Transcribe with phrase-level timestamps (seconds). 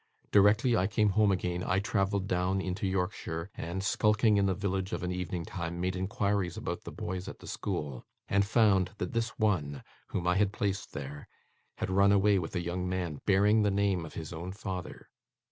[0.31, 4.93] Directly I came home again, I travelled down into Yorkshire, and, skulking in the village
[4.93, 9.13] of an evening time, made inquiries about the boys at the school, and found that
[9.13, 11.27] this one, whom I had placed there,
[11.77, 15.07] had run away with a young man bearing the name of his own father.